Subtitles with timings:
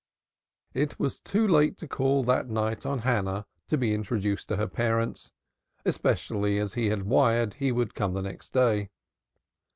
[0.73, 4.67] It was too late to call that night on Hannah to be introduced to her
[4.67, 5.31] parents,
[5.85, 8.89] especially as he had wired he would come the next day.